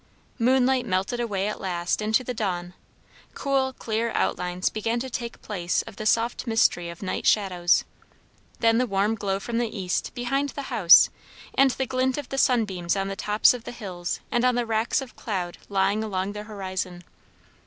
[0.39, 2.73] Moonlight melted away at last into the dawn;
[3.35, 7.83] cool clear outlines began to take place of the soft mystery of night shadows;
[8.61, 11.11] then the warm glow from the east, behind the house,
[11.53, 14.65] and the glint of the sunbeams on the tops of the hills and on the
[14.65, 17.03] racks of cloud lying along the horizon.